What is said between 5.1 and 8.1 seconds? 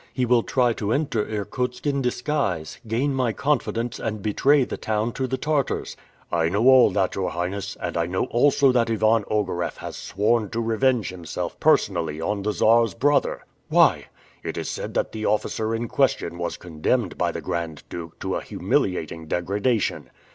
to the Tartars." "I know all that, your Highness, and I